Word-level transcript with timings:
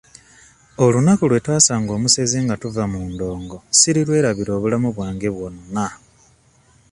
Olunaku 0.83 1.23
lwe 1.29 1.41
twasanga 1.45 1.91
omusezi 1.97 2.37
nga 2.45 2.55
tuva 2.61 2.83
mu 2.91 3.01
ndongo 3.11 3.57
sirirwerabira 3.77 4.51
obulamu 4.57 4.89
bwange 4.95 5.29
bwonna. 5.35 5.85